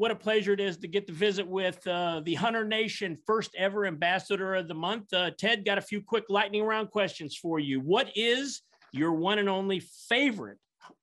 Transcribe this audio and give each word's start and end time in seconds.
what 0.00 0.10
a 0.10 0.16
pleasure 0.16 0.54
it 0.54 0.60
is 0.60 0.78
to 0.78 0.88
get 0.88 1.06
to 1.06 1.12
visit 1.12 1.46
with 1.46 1.86
uh, 1.86 2.22
the 2.24 2.32
Hunter 2.32 2.64
Nation 2.64 3.18
first 3.26 3.50
ever 3.54 3.84
ambassador 3.84 4.54
of 4.54 4.66
the 4.66 4.72
month. 4.72 5.12
Uh, 5.12 5.30
Ted, 5.36 5.62
got 5.62 5.76
a 5.76 5.82
few 5.82 6.00
quick 6.00 6.24
lightning 6.30 6.62
round 6.62 6.90
questions 6.90 7.36
for 7.36 7.58
you. 7.58 7.80
What 7.80 8.10
is 8.16 8.62
your 8.92 9.12
one 9.12 9.38
and 9.38 9.46
only 9.46 9.80
favorite 10.08 10.56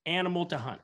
animal 0.07 0.47
to 0.47 0.57
hunt? 0.57 0.81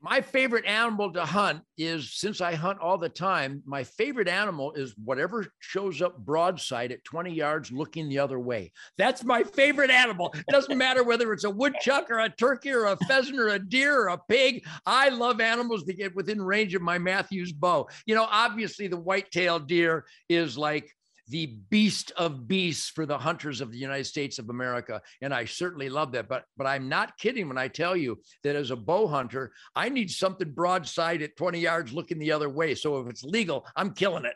My 0.00 0.20
favorite 0.20 0.64
animal 0.64 1.12
to 1.14 1.24
hunt 1.24 1.62
is 1.76 2.14
since 2.14 2.40
I 2.40 2.54
hunt 2.54 2.78
all 2.78 2.98
the 2.98 3.08
time, 3.08 3.62
my 3.66 3.82
favorite 3.82 4.28
animal 4.28 4.72
is 4.74 4.94
whatever 4.96 5.46
shows 5.58 6.00
up 6.00 6.18
broadside 6.18 6.92
at 6.92 7.02
20 7.02 7.32
yards 7.32 7.72
looking 7.72 8.08
the 8.08 8.20
other 8.20 8.38
way. 8.38 8.70
That's 8.96 9.24
my 9.24 9.42
favorite 9.42 9.90
animal. 9.90 10.32
It 10.34 10.46
doesn't 10.50 10.78
matter 10.78 11.02
whether 11.02 11.32
it's 11.32 11.42
a 11.42 11.50
woodchuck 11.50 12.10
or 12.10 12.20
a 12.20 12.28
turkey 12.28 12.70
or 12.70 12.84
a 12.84 12.96
pheasant 13.08 13.40
or 13.40 13.48
a 13.48 13.58
deer 13.58 14.00
or 14.00 14.08
a 14.08 14.18
pig. 14.28 14.64
I 14.86 15.08
love 15.08 15.40
animals 15.40 15.84
that 15.86 15.96
get 15.96 16.14
within 16.14 16.40
range 16.40 16.76
of 16.76 16.82
my 16.82 16.98
Mathews 16.98 17.52
bow. 17.52 17.88
You 18.06 18.14
know, 18.14 18.28
obviously 18.30 18.86
the 18.86 19.00
white-tailed 19.00 19.66
deer 19.66 20.04
is 20.28 20.56
like 20.56 20.94
the 21.28 21.46
beast 21.70 22.12
of 22.16 22.48
beasts 22.48 22.88
for 22.88 23.06
the 23.06 23.18
hunters 23.18 23.60
of 23.60 23.70
the 23.70 23.78
United 23.78 24.04
States 24.04 24.38
of 24.38 24.50
America. 24.50 25.02
And 25.20 25.32
I 25.32 25.44
certainly 25.44 25.88
love 25.88 26.12
that. 26.12 26.28
But 26.28 26.44
but 26.56 26.66
I'm 26.66 26.88
not 26.88 27.18
kidding 27.18 27.48
when 27.48 27.58
I 27.58 27.68
tell 27.68 27.96
you 27.96 28.20
that 28.44 28.56
as 28.56 28.70
a 28.70 28.76
bow 28.76 29.06
hunter, 29.06 29.52
I 29.74 29.88
need 29.88 30.10
something 30.10 30.50
broadside 30.50 31.22
at 31.22 31.36
20 31.36 31.60
yards 31.60 31.92
looking 31.92 32.18
the 32.18 32.32
other 32.32 32.48
way. 32.48 32.74
So 32.74 33.00
if 33.00 33.08
it's 33.08 33.24
legal, 33.24 33.66
I'm 33.76 33.92
killing 33.92 34.24
it. 34.24 34.34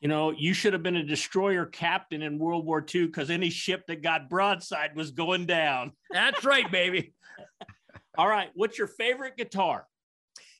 You 0.00 0.08
know, 0.08 0.30
you 0.30 0.52
should 0.52 0.74
have 0.74 0.82
been 0.82 0.96
a 0.96 1.04
destroyer 1.04 1.64
captain 1.64 2.22
in 2.22 2.38
World 2.38 2.66
War 2.66 2.84
II 2.94 3.06
because 3.06 3.30
any 3.30 3.50
ship 3.50 3.84
that 3.88 4.02
got 4.02 4.28
broadside 4.28 4.94
was 4.94 5.10
going 5.10 5.46
down. 5.46 5.92
That's 6.10 6.44
right, 6.44 6.70
baby. 6.70 7.14
All 8.18 8.28
right. 8.28 8.50
What's 8.54 8.78
your 8.78 8.88
favorite 8.88 9.36
guitar? 9.36 9.86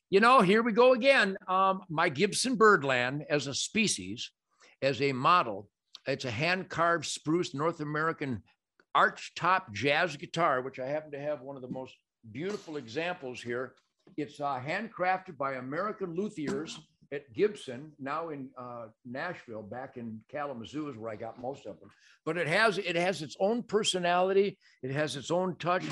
You 0.09 0.21
know, 0.21 0.41
here 0.41 0.63
we 0.63 0.71
go 0.71 0.93
again. 0.93 1.37
Um, 1.47 1.81
my 1.89 2.09
Gibson 2.09 2.55
Birdland 2.55 3.25
as 3.29 3.47
a 3.47 3.53
species 3.53 4.31
as 4.81 5.01
a 5.01 5.11
model. 5.11 5.69
It's 6.05 6.25
a 6.25 6.31
hand 6.31 6.69
carved 6.69 7.05
spruce 7.05 7.53
North 7.53 7.79
American 7.79 8.43
arch 8.95 9.33
top 9.35 9.73
jazz 9.73 10.15
guitar, 10.15 10.61
which 10.61 10.79
I 10.79 10.87
happen 10.87 11.11
to 11.11 11.19
have 11.19 11.41
one 11.41 11.55
of 11.55 11.61
the 11.61 11.69
most 11.69 11.93
beautiful 12.31 12.77
examples 12.77 13.41
here. 13.41 13.73
It's 14.15 14.39
uh, 14.39 14.59
handcrafted 14.65 15.37
by 15.37 15.55
American 15.55 16.15
luthiers 16.15 16.77
at 17.11 17.31
Gibson, 17.33 17.91
now 17.99 18.29
in 18.29 18.49
uh, 18.57 18.87
Nashville. 19.05 19.61
Back 19.61 19.97
in 19.97 20.19
Kalamazoo 20.29 20.89
is 20.89 20.97
where 20.97 21.11
I 21.11 21.15
got 21.15 21.41
most 21.41 21.65
of 21.65 21.79
them. 21.79 21.89
But 22.25 22.37
it 22.37 22.47
has 22.47 22.77
it 22.77 22.95
has 22.95 23.21
its 23.21 23.35
own 23.39 23.63
personality. 23.63 24.57
It 24.81 24.91
has 24.91 25.15
its 25.15 25.31
own 25.31 25.55
touch. 25.57 25.85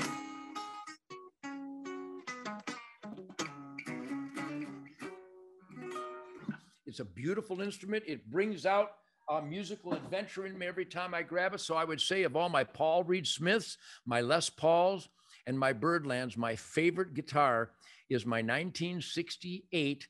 It's 6.96 7.02
a 7.02 7.04
beautiful 7.04 7.60
instrument. 7.60 8.04
It 8.06 8.30
brings 8.30 8.64
out 8.64 8.92
a 9.28 9.42
musical 9.42 9.92
adventure 9.92 10.46
in 10.46 10.56
me 10.56 10.66
every 10.66 10.86
time 10.86 11.12
I 11.12 11.20
grab 11.20 11.52
it. 11.52 11.60
So 11.60 11.76
I 11.76 11.84
would 11.84 12.00
say 12.00 12.22
of 12.22 12.36
all 12.36 12.48
my 12.48 12.64
Paul 12.64 13.04
Reed 13.04 13.26
Smiths, 13.26 13.76
my 14.06 14.22
Les 14.22 14.48
Pauls, 14.48 15.10
and 15.46 15.58
my 15.58 15.74
Birdlands, 15.74 16.38
my 16.38 16.56
favorite 16.56 17.12
guitar 17.12 17.72
is 18.08 18.24
my 18.24 18.38
1968 18.38 20.08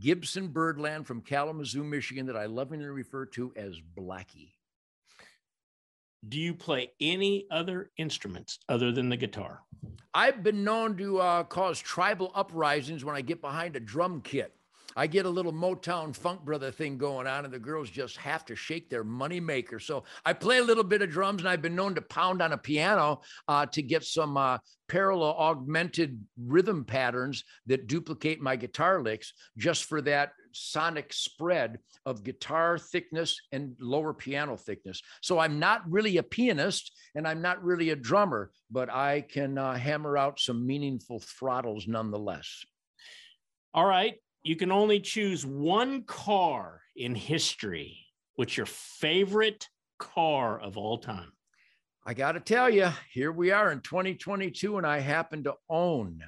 Gibson 0.00 0.48
Birdland 0.48 1.06
from 1.06 1.20
Kalamazoo, 1.20 1.84
Michigan, 1.84 2.24
that 2.24 2.36
I 2.38 2.46
lovingly 2.46 2.86
refer 2.86 3.26
to 3.26 3.52
as 3.54 3.78
Blackie. 3.94 4.52
Do 6.26 6.38
you 6.38 6.54
play 6.54 6.92
any 6.98 7.44
other 7.50 7.90
instruments 7.98 8.58
other 8.70 8.90
than 8.90 9.10
the 9.10 9.18
guitar? 9.18 9.60
I've 10.14 10.42
been 10.42 10.64
known 10.64 10.96
to 10.96 11.18
uh, 11.18 11.44
cause 11.44 11.78
tribal 11.78 12.32
uprisings 12.34 13.04
when 13.04 13.16
I 13.16 13.20
get 13.20 13.42
behind 13.42 13.76
a 13.76 13.80
drum 13.80 14.22
kit. 14.22 14.54
I 14.96 15.06
get 15.06 15.26
a 15.26 15.30
little 15.30 15.52
Motown 15.52 16.14
funk 16.14 16.44
brother 16.44 16.70
thing 16.70 16.98
going 16.98 17.26
on, 17.26 17.44
and 17.44 17.52
the 17.52 17.58
girls 17.58 17.90
just 17.90 18.16
have 18.18 18.44
to 18.46 18.56
shake 18.56 18.90
their 18.90 19.04
money 19.04 19.40
maker. 19.40 19.78
So 19.78 20.04
I 20.24 20.32
play 20.32 20.58
a 20.58 20.64
little 20.64 20.84
bit 20.84 21.02
of 21.02 21.10
drums, 21.10 21.42
and 21.42 21.48
I've 21.48 21.62
been 21.62 21.76
known 21.76 21.94
to 21.94 22.02
pound 22.02 22.42
on 22.42 22.52
a 22.52 22.58
piano 22.58 23.22
uh, 23.48 23.66
to 23.66 23.82
get 23.82 24.04
some 24.04 24.36
uh, 24.36 24.58
parallel 24.88 25.34
augmented 25.38 26.22
rhythm 26.38 26.84
patterns 26.84 27.44
that 27.66 27.86
duplicate 27.86 28.40
my 28.40 28.56
guitar 28.56 29.02
licks 29.02 29.32
just 29.56 29.84
for 29.84 30.02
that 30.02 30.32
sonic 30.52 31.12
spread 31.12 31.78
of 32.04 32.24
guitar 32.24 32.76
thickness 32.76 33.40
and 33.52 33.74
lower 33.80 34.12
piano 34.12 34.56
thickness. 34.56 35.00
So 35.22 35.38
I'm 35.38 35.58
not 35.58 35.90
really 35.90 36.18
a 36.18 36.22
pianist 36.22 36.92
and 37.14 37.26
I'm 37.26 37.40
not 37.40 37.64
really 37.64 37.90
a 37.90 37.96
drummer, 37.96 38.50
but 38.70 38.90
I 38.90 39.22
can 39.22 39.56
uh, 39.56 39.74
hammer 39.74 40.18
out 40.18 40.40
some 40.40 40.66
meaningful 40.66 41.20
throttles 41.20 41.86
nonetheless. 41.88 42.64
All 43.72 43.86
right 43.86 44.16
you 44.42 44.56
can 44.56 44.72
only 44.72 45.00
choose 45.00 45.46
one 45.46 46.02
car 46.02 46.82
in 46.96 47.14
history. 47.14 47.98
What's 48.34 48.56
your 48.56 48.66
favorite 48.66 49.68
car 49.98 50.60
of 50.60 50.76
all 50.76 50.98
time? 50.98 51.32
I 52.04 52.14
got 52.14 52.32
to 52.32 52.40
tell 52.40 52.68
you, 52.68 52.90
here 53.12 53.30
we 53.30 53.52
are 53.52 53.70
in 53.70 53.80
2022, 53.80 54.78
and 54.78 54.86
I 54.86 54.98
happen 54.98 55.44
to 55.44 55.54
own 55.68 56.20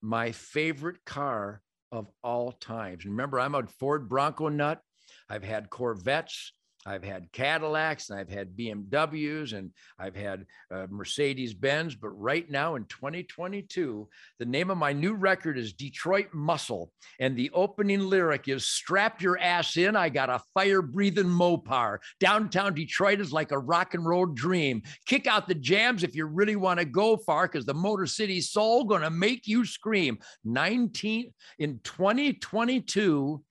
my 0.00 0.30
favorite 0.30 1.04
car 1.04 1.62
of 1.90 2.08
all 2.22 2.52
times. 2.52 3.04
Remember, 3.04 3.40
I'm 3.40 3.56
a 3.56 3.66
Ford 3.66 4.08
Bronco 4.08 4.48
nut. 4.48 4.80
I've 5.28 5.42
had 5.42 5.70
Corvettes. 5.70 6.52
I've 6.86 7.02
had 7.02 7.30
Cadillacs 7.32 8.10
and 8.10 8.18
I've 8.18 8.30
had 8.30 8.56
BMWs 8.56 9.52
and 9.52 9.72
I've 9.98 10.14
had 10.14 10.46
uh, 10.72 10.86
Mercedes 10.88 11.52
Benz. 11.52 11.96
But 11.96 12.10
right 12.10 12.48
now 12.48 12.76
in 12.76 12.84
2022, 12.84 14.08
the 14.38 14.44
name 14.44 14.70
of 14.70 14.78
my 14.78 14.92
new 14.92 15.14
record 15.14 15.58
is 15.58 15.72
Detroit 15.72 16.28
Muscle. 16.32 16.92
And 17.18 17.36
the 17.36 17.50
opening 17.52 18.00
lyric 18.00 18.48
is 18.48 18.66
Strap 18.66 19.20
your 19.20 19.38
ass 19.38 19.76
in. 19.76 19.96
I 19.96 20.08
got 20.08 20.30
a 20.30 20.40
fire 20.54 20.82
breathing 20.82 21.26
Mopar. 21.26 21.98
Downtown 22.20 22.74
Detroit 22.74 23.20
is 23.20 23.32
like 23.32 23.50
a 23.50 23.58
rock 23.58 23.94
and 23.94 24.06
roll 24.06 24.26
dream. 24.26 24.82
Kick 25.06 25.26
out 25.26 25.48
the 25.48 25.54
jams 25.54 26.04
if 26.04 26.14
you 26.14 26.26
really 26.26 26.56
want 26.56 26.78
to 26.78 26.84
go 26.84 27.16
far 27.16 27.48
because 27.48 27.64
the 27.64 27.74
Motor 27.74 28.06
City 28.06 28.40
Soul 28.40 28.84
going 28.84 29.02
to 29.02 29.10
make 29.10 29.46
you 29.46 29.64
scream. 29.64 30.18
19 30.44 31.32
in 31.58 31.80
2022. 31.82 33.42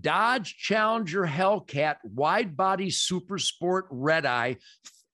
Dodge 0.00 0.56
Challenger 0.56 1.26
Hellcat 1.26 1.96
wide 2.04 2.56
body 2.56 2.90
super 2.90 3.38
sport 3.38 3.86
red 3.90 4.24
eye, 4.26 4.56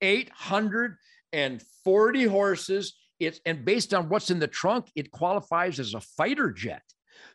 840 0.01 2.25
horses. 2.25 2.95
It's 3.21 3.39
and 3.47 3.65
based 3.65 3.95
on 3.95 4.09
what's 4.09 4.31
in 4.31 4.41
the 4.41 4.49
trunk, 4.49 4.91
it 4.97 5.13
qualifies 5.13 5.79
as 5.79 5.95
a 5.95 6.01
fighter 6.01 6.51
jet. 6.51 6.83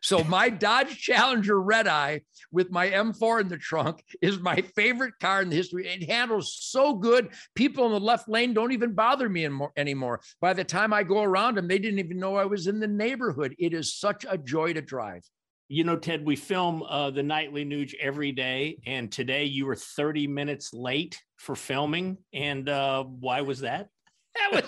So 0.02 0.22
my 0.28 0.50
Dodge 0.50 0.98
Challenger 0.98 1.58
Red 1.60 1.88
Eye 1.88 2.20
with 2.52 2.70
my 2.70 2.90
M4 2.90 3.40
in 3.40 3.48
the 3.48 3.56
trunk 3.56 4.04
is 4.20 4.38
my 4.38 4.60
favorite 4.76 5.14
car 5.20 5.40
in 5.40 5.48
the 5.48 5.56
history. 5.56 5.88
It 5.88 6.10
handles 6.10 6.54
so 6.54 6.94
good. 6.94 7.30
People 7.54 7.86
in 7.86 7.92
the 7.92 8.00
left 8.00 8.28
lane 8.28 8.52
don't 8.52 8.72
even 8.72 8.92
bother 8.92 9.30
me 9.30 9.48
anymore. 9.78 10.20
By 10.42 10.52
the 10.52 10.64
time 10.64 10.92
I 10.92 11.02
go 11.02 11.22
around 11.22 11.56
them, 11.56 11.68
they 11.68 11.78
didn't 11.78 12.00
even 12.00 12.18
know 12.18 12.36
I 12.36 12.44
was 12.44 12.66
in 12.66 12.80
the 12.80 12.86
neighborhood. 12.86 13.54
It 13.58 13.72
is 13.72 13.94
such 13.94 14.26
a 14.28 14.36
joy 14.36 14.74
to 14.74 14.82
drive 14.82 15.22
you 15.70 15.84
know, 15.84 15.96
Ted, 15.96 16.26
we 16.26 16.34
film 16.34 16.82
uh, 16.82 17.10
the 17.10 17.22
nightly 17.22 17.64
Nuge 17.64 17.94
every 18.00 18.32
day, 18.32 18.78
and 18.86 19.10
today 19.10 19.44
you 19.44 19.66
were 19.66 19.76
30 19.76 20.26
minutes 20.26 20.74
late 20.74 21.22
for 21.36 21.54
filming. 21.54 22.18
And 22.34 22.68
uh, 22.68 23.04
why 23.04 23.42
was 23.42 23.60
that? 23.60 23.88
That 24.34 24.50
was 24.52 24.64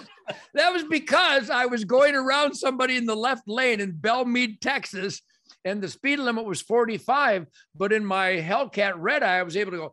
that 0.55 0.73
was 0.73 0.85
because 0.85 1.51
I 1.51 1.67
was 1.67 1.85
going 1.85 2.15
around 2.15 2.55
somebody 2.55 2.97
in 2.97 3.07
the 3.07 3.17
left 3.17 3.49
lane 3.49 3.81
in 3.81 3.95
Bellmead, 3.95 4.61
Texas, 4.61 5.21
and 5.65 5.83
the 5.83 5.89
speed 5.89 6.21
limit 6.21 6.45
was 6.45 6.61
45. 6.61 7.47
But 7.75 7.93
in 7.93 8.05
my 8.05 8.37
Hellcat 8.37 8.95
red 8.97 9.25
eye, 9.25 9.39
I 9.39 9.43
was 9.43 9.57
able 9.57 9.73
to 9.73 9.79
go 9.79 9.93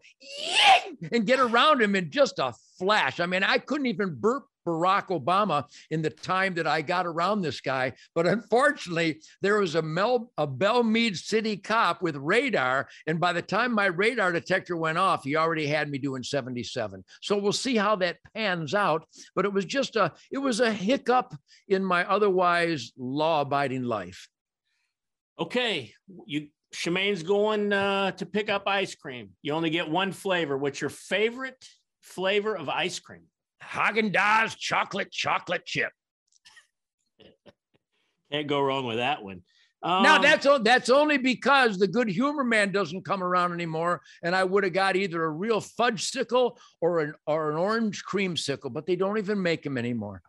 and 1.11 1.25
get 1.25 1.39
around 1.39 1.81
him 1.81 1.95
in 1.95 2.11
just 2.11 2.37
a 2.37 2.53
flash. 2.77 3.19
I 3.19 3.25
mean, 3.25 3.41
I 3.41 3.57
couldn't 3.57 3.87
even 3.87 4.15
burp 4.19 4.45
Barack 4.65 5.07
Obama 5.07 5.65
in 5.89 6.01
the 6.01 6.09
time 6.09 6.53
that 6.55 6.67
I 6.67 6.81
got 6.81 7.05
around 7.05 7.41
this 7.41 7.61
guy. 7.61 7.93
But 8.15 8.27
unfortunately, 8.27 9.21
there 9.41 9.59
was 9.59 9.75
a, 9.75 9.81
Mel, 9.81 10.31
a 10.37 10.47
Bellmead 10.47 11.17
City 11.17 11.57
cop 11.57 12.01
with 12.01 12.15
radar. 12.15 12.87
And 13.07 13.19
by 13.19 13.33
the 13.33 13.41
time 13.41 13.73
my 13.73 13.87
radar 13.87 14.31
detector 14.31 14.77
went 14.77 14.97
off, 14.97 15.23
he 15.23 15.35
already 15.35 15.67
had 15.67 15.89
me 15.89 15.97
doing 15.97 16.23
77. 16.23 17.03
So 17.21 17.37
we'll 17.37 17.51
see 17.53 17.75
how 17.75 17.95
that 17.97 18.17
pans 18.33 18.73
out. 18.73 19.05
But 19.35 19.45
it 19.45 19.53
was 19.53 19.65
just 19.65 19.95
a, 19.95 20.13
it 20.31 20.37
was 20.37 20.59
a 20.59 20.71
hiccup 20.71 21.33
in 21.67 21.83
my 21.83 22.07
otherwise 22.09 22.91
law 22.97 23.41
abiding 23.41 23.83
life. 23.83 24.27
Okay. 25.39 25.93
You, 26.25 26.47
Shemane's 26.73 27.23
going 27.23 27.73
uh, 27.73 28.11
to 28.11 28.25
pick 28.25 28.49
up 28.49 28.67
ice 28.67 28.93
cream. 28.93 29.31
You 29.41 29.53
only 29.53 29.69
get 29.69 29.89
one 29.89 30.11
flavor. 30.11 30.57
What's 30.57 30.81
your 30.81 30.89
favorite 30.89 31.65
flavor 32.01 32.55
of 32.55 32.69
ice 32.69 32.99
cream? 32.99 33.23
Haagen 33.63 34.13
Dazs 34.13 34.57
chocolate 34.57 35.11
chocolate 35.11 35.65
chip. 35.65 35.91
Can't 38.31 38.47
go 38.47 38.61
wrong 38.61 38.85
with 38.85 38.97
that 38.97 39.23
one. 39.23 39.41
Um, 39.81 40.03
now 40.03 40.17
that's 40.17 40.45
that's 40.63 40.89
only 40.89 41.17
because 41.17 41.77
the 41.77 41.87
good 41.87 42.09
humor 42.09 42.43
man 42.43 42.71
doesn't 42.71 43.05
come 43.05 43.23
around 43.23 43.53
anymore, 43.53 44.01
and 44.23 44.35
I 44.35 44.43
would 44.43 44.63
have 44.63 44.73
got 44.73 44.95
either 44.95 45.23
a 45.23 45.29
real 45.29 45.61
fudge 45.61 46.03
sickle 46.03 46.59
or 46.81 46.99
an 46.99 47.13
or 47.25 47.51
an 47.51 47.57
orange 47.57 48.03
cream 48.03 48.35
sickle, 48.35 48.69
but 48.69 48.85
they 48.85 48.95
don't 48.95 49.17
even 49.17 49.41
make 49.41 49.63
them 49.63 49.77
anymore. 49.77 50.21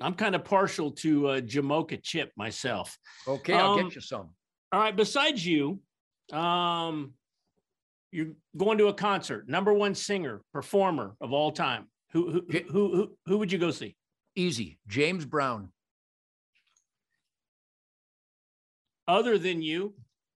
I'm 0.00 0.14
kind 0.14 0.34
of 0.34 0.44
partial 0.44 0.90
to 0.92 1.28
uh, 1.28 1.40
Jamocha 1.40 2.02
chip 2.02 2.32
myself. 2.36 2.96
Okay, 3.26 3.54
I'll 3.54 3.72
um, 3.72 3.82
get 3.82 3.94
you 3.94 4.00
some. 4.00 4.30
All 4.72 4.80
right. 4.80 4.96
Besides 4.96 5.44
you, 5.44 5.80
Um, 6.32 7.14
you're 8.10 8.34
going 8.56 8.78
to 8.78 8.88
a 8.88 8.94
concert, 8.94 9.48
number 9.48 9.72
one 9.72 9.94
singer, 9.94 10.42
performer 10.52 11.16
of 11.20 11.32
all 11.32 11.52
time. 11.52 11.88
Who 12.12 12.30
who 12.30 12.42
who 12.50 12.94
who, 12.94 13.16
who 13.26 13.38
would 13.38 13.52
you 13.52 13.58
go 13.58 13.70
see? 13.70 13.96
Easy, 14.34 14.78
James 14.86 15.24
Brown. 15.24 15.70
Other 19.08 19.38
than 19.38 19.62
you, 19.62 19.94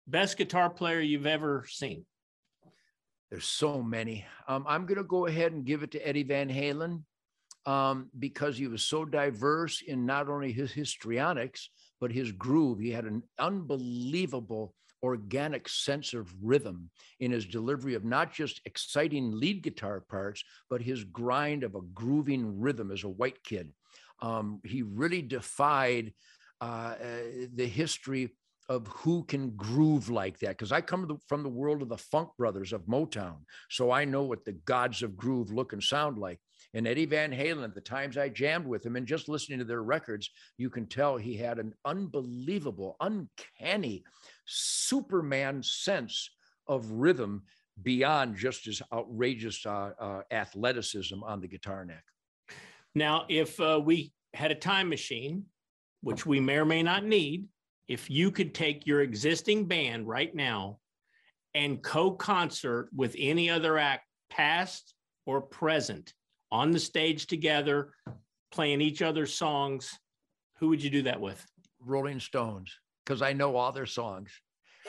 best 0.06 0.36
guitar 0.36 0.70
player 0.70 1.00
you've 1.00 1.26
ever 1.26 1.64
seen? 1.68 2.04
There's 3.30 3.44
so 3.44 3.82
many. 3.82 4.24
Um, 4.48 4.64
I'm 4.68 4.86
going 4.86 4.98
to 4.98 5.04
go 5.04 5.26
ahead 5.26 5.52
and 5.52 5.64
give 5.64 5.82
it 5.82 5.90
to 5.92 6.06
Eddie 6.06 6.22
Van 6.22 6.48
Halen 6.48 7.02
um, 7.66 8.08
because 8.18 8.56
he 8.56 8.68
was 8.68 8.84
so 8.84 9.04
diverse 9.04 9.82
in 9.82 10.06
not 10.06 10.28
only 10.28 10.52
his 10.52 10.72
histrionics, 10.72 11.70
but 12.00 12.12
his 12.12 12.32
groove. 12.32 12.78
He 12.78 12.90
had 12.90 13.04
an 13.04 13.22
unbelievable 13.38 14.74
organic 15.04 15.68
sense 15.68 16.14
of 16.14 16.34
rhythm 16.42 16.90
in 17.20 17.30
his 17.30 17.46
delivery 17.46 17.94
of 17.94 18.04
not 18.04 18.32
just 18.32 18.60
exciting 18.64 19.38
lead 19.38 19.62
guitar 19.62 20.00
parts, 20.00 20.42
but 20.68 20.82
his 20.82 21.04
grind 21.04 21.62
of 21.62 21.74
a 21.74 21.82
grooving 21.94 22.60
rhythm 22.60 22.90
as 22.90 23.04
a 23.04 23.08
white 23.08 23.42
kid. 23.44 23.72
Um, 24.20 24.60
he 24.64 24.82
really 24.82 25.22
defied 25.22 26.12
uh, 26.60 26.94
uh, 27.00 27.46
the 27.54 27.66
history 27.66 28.30
of 28.68 28.86
who 28.88 29.24
can 29.24 29.50
groove 29.50 30.08
like 30.08 30.38
that 30.38 30.50
because 30.50 30.72
I 30.72 30.80
come 30.80 31.18
from 31.28 31.42
the 31.42 31.48
world 31.48 31.82
of 31.82 31.88
the 31.88 31.98
Funk 31.98 32.30
Brothers 32.38 32.72
of 32.72 32.86
Motown, 32.86 33.36
so 33.68 33.90
I 33.90 34.04
know 34.04 34.22
what 34.22 34.44
the 34.44 34.52
gods 34.52 35.02
of 35.02 35.16
groove 35.16 35.52
look 35.52 35.72
and 35.72 35.82
sound 35.82 36.18
like. 36.18 36.40
And 36.72 36.88
Eddie 36.88 37.06
Van 37.06 37.30
Halen, 37.30 37.74
the 37.74 37.80
times 37.80 38.16
I 38.16 38.28
jammed 38.30 38.66
with 38.66 38.84
him 38.84 38.96
and 38.96 39.06
just 39.06 39.28
listening 39.28 39.58
to 39.58 39.64
their 39.64 39.82
records, 39.82 40.30
you 40.56 40.70
can 40.70 40.86
tell 40.86 41.16
he 41.16 41.36
had 41.36 41.58
an 41.58 41.74
unbelievable, 41.84 42.96
uncanny 43.00 44.04
Superman 44.46 45.62
sense 45.62 46.30
of 46.66 46.90
rhythm 46.90 47.42
beyond 47.82 48.36
just 48.36 48.66
his 48.66 48.80
outrageous 48.92 49.64
uh, 49.66 49.90
uh, 49.98 50.22
athleticism 50.30 51.22
on 51.22 51.40
the 51.40 51.48
guitar 51.48 51.84
neck. 51.84 52.04
Now, 52.94 53.24
if 53.28 53.60
uh, 53.60 53.80
we 53.84 54.12
had 54.34 54.50
a 54.50 54.56
time 54.56 54.88
machine, 54.88 55.44
which 56.02 56.26
we 56.26 56.38
may 56.40 56.56
or 56.56 56.64
may 56.64 56.82
not 56.82 57.04
need, 57.04 57.46
if 57.88 58.08
you 58.08 58.30
could 58.30 58.54
take 58.54 58.86
your 58.86 59.02
existing 59.02 59.66
band 59.66 60.06
right 60.06 60.34
now 60.34 60.78
and 61.54 61.82
co 61.82 62.12
concert 62.12 62.88
with 62.94 63.14
any 63.18 63.50
other 63.50 63.78
act, 63.78 64.04
past 64.30 64.94
or 65.26 65.40
present, 65.40 66.14
on 66.50 66.70
the 66.70 66.78
stage 66.78 67.26
together, 67.26 67.92
playing 68.52 68.80
each 68.80 69.02
other's 69.02 69.34
songs, 69.34 69.98
who 70.58 70.68
would 70.68 70.82
you 70.82 70.90
do 70.90 71.02
that 71.02 71.20
with? 71.20 71.44
Rolling 71.80 72.20
Stones, 72.20 72.72
because 73.04 73.22
I 73.22 73.32
know 73.32 73.56
all 73.56 73.72
their 73.72 73.86
songs. 73.86 74.30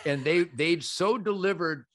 And 0.06 0.24
they 0.24 0.44
they've 0.44 0.84
so 0.84 1.18
delivered 1.18 1.86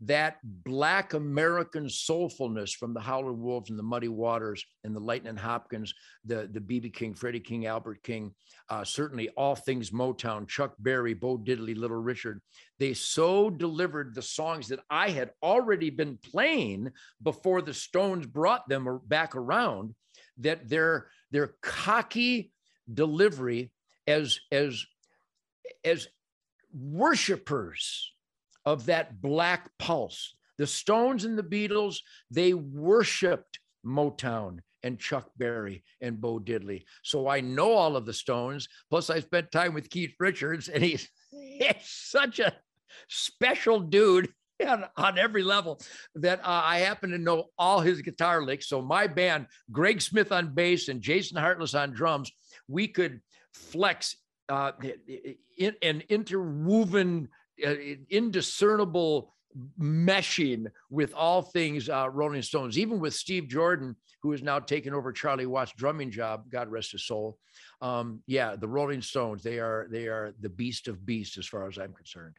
that 0.00 0.36
black 0.44 1.12
American 1.12 1.86
soulfulness 1.86 2.70
from 2.72 2.94
the 2.94 3.00
Howlin' 3.00 3.40
Wolves 3.40 3.70
and 3.70 3.78
the 3.78 3.82
Muddy 3.82 4.08
Waters 4.08 4.64
and 4.84 4.94
the 4.94 5.00
Lightning 5.00 5.36
Hopkins, 5.36 5.92
the 6.24 6.48
the 6.52 6.60
BB 6.60 6.94
King, 6.94 7.14
Freddie 7.14 7.40
King, 7.40 7.66
Albert 7.66 8.02
King, 8.04 8.32
uh, 8.68 8.84
certainly 8.84 9.28
all 9.30 9.56
things 9.56 9.90
Motown, 9.90 10.46
Chuck 10.46 10.74
Berry, 10.78 11.14
Bo 11.14 11.36
Diddley, 11.36 11.76
Little 11.76 11.96
Richard. 11.96 12.40
They 12.78 12.94
so 12.94 13.50
delivered 13.50 14.14
the 14.14 14.22
songs 14.22 14.68
that 14.68 14.80
I 14.88 15.10
had 15.10 15.32
already 15.42 15.90
been 15.90 16.16
playing 16.18 16.92
before 17.22 17.60
the 17.60 17.74
Stones 17.74 18.26
brought 18.26 18.68
them 18.68 19.00
back 19.06 19.34
around. 19.34 19.94
That 20.38 20.68
their 20.68 21.08
their 21.32 21.54
cocky 21.60 22.52
delivery 22.92 23.72
as 24.06 24.38
as 24.52 24.84
as 25.84 26.08
worshipers 26.72 28.12
of 28.64 28.86
that 28.86 29.20
black 29.20 29.70
pulse. 29.78 30.34
The 30.58 30.66
Stones 30.66 31.24
and 31.24 31.38
the 31.38 31.42
Beatles, 31.42 31.98
they 32.30 32.52
worshiped 32.52 33.60
Motown 33.86 34.58
and 34.82 34.98
Chuck 34.98 35.30
Berry 35.36 35.84
and 36.00 36.20
Bo 36.20 36.38
Diddley. 36.38 36.84
So 37.02 37.28
I 37.28 37.40
know 37.40 37.72
all 37.72 37.96
of 37.96 38.06
the 38.06 38.12
Stones. 38.12 38.68
Plus, 38.90 39.10
I 39.10 39.20
spent 39.20 39.52
time 39.52 39.74
with 39.74 39.90
Keith 39.90 40.14
Richards, 40.18 40.68
and 40.68 40.82
he's, 40.82 41.08
he's 41.30 41.74
such 41.82 42.38
a 42.40 42.54
special 43.08 43.80
dude 43.80 44.28
on, 44.66 44.84
on 44.96 45.18
every 45.18 45.42
level 45.42 45.80
that 46.16 46.40
uh, 46.40 46.62
I 46.64 46.78
happen 46.78 47.10
to 47.10 47.18
know 47.18 47.44
all 47.58 47.80
his 47.80 48.02
guitar 48.02 48.42
licks. 48.42 48.68
So 48.68 48.82
my 48.82 49.06
band, 49.06 49.46
Greg 49.70 50.00
Smith 50.00 50.32
on 50.32 50.54
bass 50.54 50.88
and 50.88 51.00
Jason 51.00 51.36
Hartless 51.36 51.74
on 51.74 51.92
drums, 51.92 52.30
we 52.66 52.88
could 52.88 53.20
flex 53.54 54.16
uh, 54.48 54.72
in, 55.56 55.74
an 55.82 56.02
interwoven 56.08 57.28
uh, 57.64 57.74
indiscernible 58.08 59.34
meshing 59.80 60.66
with 60.90 61.12
all 61.14 61.42
things 61.42 61.88
uh, 61.88 62.08
Rolling 62.10 62.42
Stones, 62.42 62.78
even 62.78 63.00
with 63.00 63.14
Steve 63.14 63.48
Jordan, 63.48 63.96
who 64.22 64.30
has 64.32 64.42
now 64.42 64.58
taken 64.58 64.94
over 64.94 65.12
Charlie 65.12 65.46
Watts' 65.46 65.72
drumming 65.76 66.10
job. 66.10 66.50
God 66.50 66.68
rest 66.68 66.92
his 66.92 67.06
soul. 67.06 67.38
Um, 67.80 68.22
yeah, 68.26 68.56
the 68.56 68.68
Rolling 68.68 69.02
Stones, 69.02 69.42
they 69.42 69.58
are 69.58 69.88
they 69.90 70.06
are 70.06 70.34
the 70.40 70.48
beast 70.48 70.88
of 70.88 71.04
beasts 71.04 71.38
as 71.38 71.46
far 71.46 71.66
as 71.68 71.78
I'm 71.78 71.92
concerned. 71.92 72.36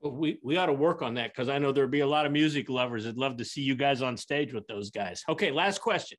Well, 0.00 0.12
we 0.12 0.38
we 0.42 0.56
ought 0.56 0.66
to 0.66 0.72
work 0.72 1.02
on 1.02 1.14
that 1.14 1.32
because 1.32 1.48
I 1.48 1.58
know 1.58 1.72
there'd 1.72 1.90
be 1.90 2.00
a 2.00 2.06
lot 2.06 2.26
of 2.26 2.32
music 2.32 2.68
lovers 2.68 3.04
that'd 3.04 3.18
love 3.18 3.36
to 3.38 3.44
see 3.44 3.62
you 3.62 3.74
guys 3.74 4.02
on 4.02 4.16
stage 4.16 4.52
with 4.52 4.66
those 4.66 4.90
guys. 4.90 5.22
Okay, 5.28 5.50
last 5.50 5.80
question. 5.80 6.18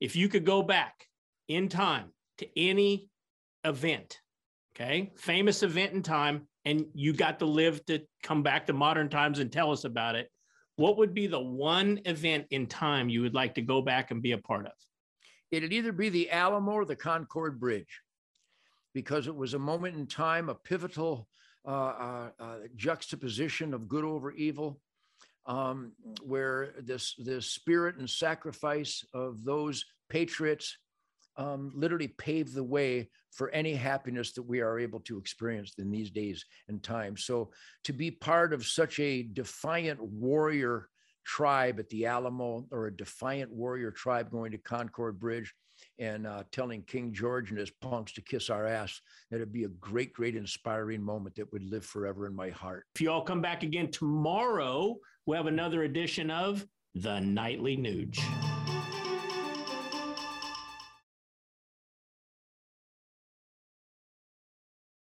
If 0.00 0.16
you 0.16 0.28
could 0.28 0.44
go 0.44 0.62
back 0.62 1.06
in 1.48 1.68
time 1.68 2.12
to 2.38 2.48
any 2.58 3.10
event, 3.64 4.20
okay, 4.74 5.12
famous 5.16 5.62
event 5.62 5.92
in 5.92 6.02
time, 6.02 6.48
and 6.64 6.86
you 6.94 7.12
got 7.12 7.38
to 7.40 7.46
live 7.46 7.84
to 7.86 8.00
come 8.22 8.42
back 8.42 8.66
to 8.66 8.72
modern 8.72 9.08
times 9.08 9.38
and 9.38 9.50
tell 9.50 9.72
us 9.72 9.84
about 9.84 10.14
it, 10.14 10.30
what 10.76 10.96
would 10.98 11.14
be 11.14 11.26
the 11.26 11.40
one 11.40 12.00
event 12.04 12.46
in 12.50 12.66
time 12.66 13.08
you 13.08 13.22
would 13.22 13.34
like 13.34 13.54
to 13.54 13.62
go 13.62 13.82
back 13.82 14.10
and 14.10 14.22
be 14.22 14.32
a 14.32 14.38
part 14.38 14.66
of? 14.66 14.72
It'd 15.50 15.72
either 15.72 15.92
be 15.92 16.08
the 16.08 16.30
Alamo 16.30 16.72
or 16.72 16.84
the 16.84 16.96
Concord 16.96 17.60
Bridge, 17.60 18.00
because 18.94 19.26
it 19.26 19.34
was 19.34 19.54
a 19.54 19.58
moment 19.58 19.96
in 19.96 20.06
time, 20.06 20.48
a 20.48 20.54
pivotal 20.54 21.28
uh, 21.66 21.70
uh, 21.70 22.30
uh, 22.40 22.56
juxtaposition 22.74 23.74
of 23.74 23.88
good 23.88 24.04
over 24.04 24.32
evil, 24.32 24.80
um, 25.46 25.92
where 26.22 26.74
this 26.80 27.14
the 27.18 27.42
spirit 27.42 27.96
and 27.96 28.08
sacrifice 28.08 29.04
of 29.12 29.44
those 29.44 29.84
patriots 30.08 30.78
um, 31.36 31.72
literally 31.74 32.08
paved 32.08 32.54
the 32.54 32.64
way 32.64 33.08
for 33.30 33.50
any 33.50 33.74
happiness 33.74 34.32
that 34.32 34.42
we 34.42 34.60
are 34.60 34.78
able 34.78 35.00
to 35.00 35.18
experience 35.18 35.74
in 35.78 35.90
these 35.90 36.10
days 36.10 36.44
and 36.68 36.82
times. 36.82 37.24
So 37.24 37.50
to 37.84 37.92
be 37.92 38.10
part 38.10 38.52
of 38.52 38.66
such 38.66 39.00
a 39.00 39.22
defiant 39.22 40.02
warrior 40.02 40.88
tribe 41.24 41.78
at 41.78 41.88
the 41.90 42.06
Alamo 42.06 42.66
or 42.70 42.86
a 42.86 42.96
defiant 42.96 43.50
warrior 43.50 43.90
tribe 43.90 44.30
going 44.30 44.52
to 44.52 44.58
Concord 44.58 45.18
Bridge 45.18 45.54
and 45.98 46.26
uh, 46.26 46.42
telling 46.52 46.82
King 46.82 47.12
George 47.12 47.50
and 47.50 47.58
his 47.58 47.70
punks 47.70 48.12
to 48.12 48.20
kiss 48.22 48.50
our 48.50 48.66
ass, 48.66 49.00
that'd 49.30 49.52
be 49.52 49.64
a 49.64 49.68
great, 49.68 50.12
great 50.12 50.36
inspiring 50.36 51.02
moment 51.02 51.36
that 51.36 51.52
would 51.52 51.64
live 51.64 51.84
forever 51.84 52.26
in 52.26 52.34
my 52.34 52.50
heart. 52.50 52.84
If 52.94 53.00
you 53.00 53.10
all 53.10 53.22
come 53.22 53.40
back 53.40 53.62
again 53.62 53.90
tomorrow, 53.90 54.96
we'll 55.26 55.36
have 55.36 55.46
another 55.46 55.84
edition 55.84 56.30
of 56.30 56.66
The 56.94 57.20
Nightly 57.20 57.76
Nuge. 57.76 58.20